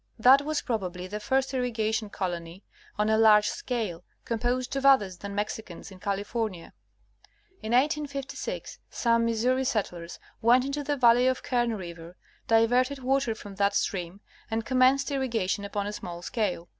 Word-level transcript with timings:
That 0.17 0.41
was 0.41 0.63
probably 0.63 1.05
the 1.05 1.19
first 1.19 1.53
irrigation 1.53 2.09
colony, 2.09 2.63
on 2.97 3.07
a 3.07 3.19
large 3.19 3.45
scale, 3.49 4.03
composed 4.25 4.75
of 4.75 4.83
others 4.83 5.19
than 5.19 5.35
Mexicans, 5.35 5.91
in 5.91 5.99
California. 5.99 6.73
In 7.61 7.71
185d, 7.71 8.79
some 8.89 9.25
Missouri 9.25 9.63
settlers 9.63 10.17
went 10.41 10.65
into 10.65 10.83
the 10.83 10.97
valley 10.97 11.27
of 11.27 11.43
Kern 11.43 11.75
river, 11.75 12.15
diverted 12.47 12.97
water 13.03 13.35
from 13.35 13.53
that 13.57 13.75
stream, 13.75 14.21
and 14.49 14.65
commenced 14.65 15.11
irrigation 15.11 15.63
upon 15.63 15.85
a 15.85 15.93
small 15.93 16.23
scale. 16.23 16.67